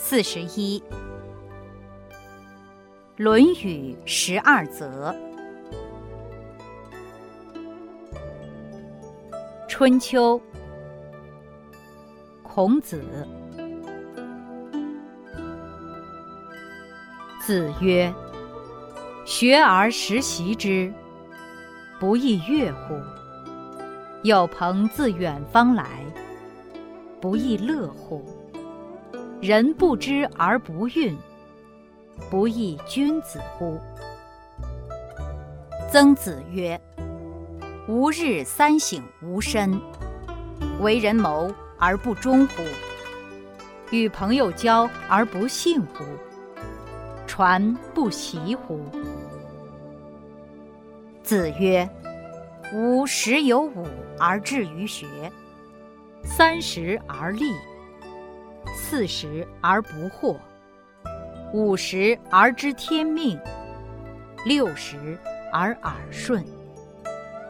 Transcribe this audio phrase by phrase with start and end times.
[0.00, 0.80] 四十一，
[3.16, 5.12] 《论语》十二则。
[9.68, 10.40] 春秋，
[12.44, 13.04] 孔子。
[17.40, 18.14] 子曰
[19.26, 20.92] ：“学而时习之，
[21.98, 22.94] 不亦说乎？
[24.22, 26.04] 有朋自远方来，
[27.20, 28.24] 不亦乐乎？”
[29.40, 31.14] 人不知而不愠，
[32.28, 33.78] 不亦君子乎？
[35.92, 36.78] 曾子曰
[37.86, 39.80] ：“吾日三省吾身：
[40.80, 42.64] 为人谋而不忠乎？
[43.92, 46.04] 与朋友交而不信乎？
[47.24, 48.80] 传不习乎？”
[51.22, 51.88] 子曰
[52.74, 53.86] ：“吾十有五
[54.18, 55.06] 而志于学，
[56.24, 57.52] 三十而立。”
[58.74, 60.36] 四十而不惑，
[61.52, 63.38] 五十而知天命，
[64.44, 65.18] 六十
[65.52, 66.44] 而耳顺，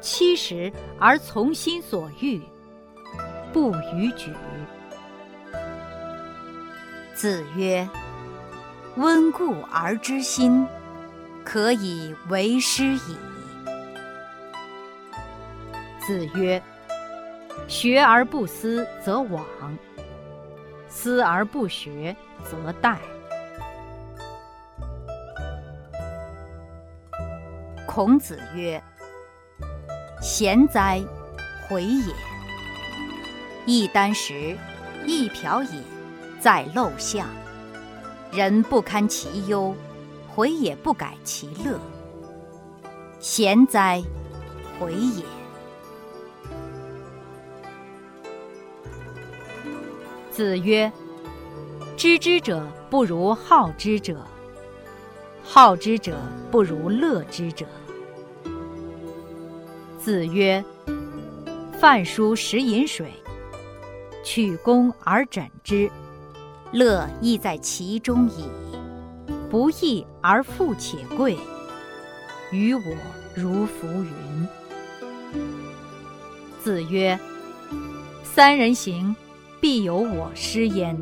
[0.00, 2.40] 七十而从心所欲，
[3.52, 4.32] 不逾矩。
[7.14, 7.88] 子曰
[8.96, 10.66] ：“温故而知新，
[11.44, 13.16] 可以为师矣。”
[16.06, 16.62] 子曰
[17.66, 19.40] ：“学而不思则罔。”
[20.94, 22.96] 思而不学，则殆。
[27.84, 28.80] 孔子曰
[30.22, 31.02] ：“贤哉，
[31.68, 32.14] 回也！
[33.66, 34.56] 一箪食，
[35.04, 35.82] 一瓢饮，
[36.38, 37.26] 在陋巷，
[38.30, 39.74] 人不堪其忧，
[40.32, 41.76] 回也不改其乐。
[43.18, 44.00] 贤哉，
[44.78, 45.24] 回也！”
[50.34, 50.90] 子曰
[51.96, 54.26] ：“知之者不如好之者，
[55.44, 56.16] 好之者
[56.50, 57.64] 不如乐之者。”
[59.96, 60.64] 子曰
[61.78, 63.12] ：“饭疏食饮水，
[64.24, 65.88] 取功而枕之，
[66.72, 68.48] 乐亦在其中矣。
[69.48, 71.38] 不义而富且贵，
[72.50, 72.96] 于我
[73.36, 74.48] 如浮云。”
[76.60, 77.16] 子曰
[78.24, 79.14] ：“三人行。”
[79.64, 80.94] 必有我师焉，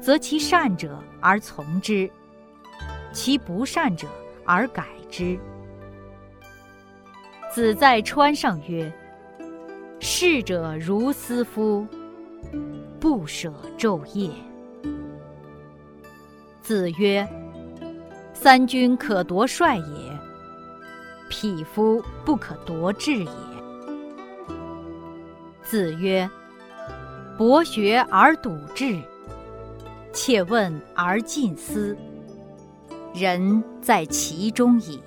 [0.00, 2.10] 则其善者而从之，
[3.12, 4.08] 其不善者
[4.46, 5.38] 而改之。
[7.52, 8.90] 子在川上曰
[10.00, 11.86] ：“逝者如斯夫，
[12.98, 14.30] 不舍昼夜。”
[16.62, 17.28] 子曰
[18.32, 20.18] ：“三军可夺帅也，
[21.28, 23.30] 匹夫不可夺志也。”
[25.62, 26.26] 子曰。
[27.36, 29.00] 博学而笃志，
[30.12, 31.96] 切问而近思，
[33.14, 35.00] 仁在其中矣。